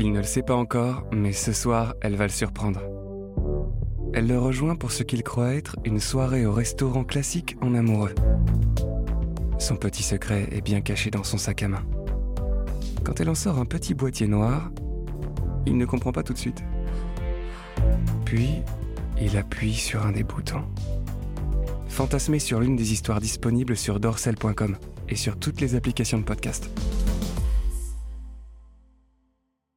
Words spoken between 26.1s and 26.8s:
de podcast.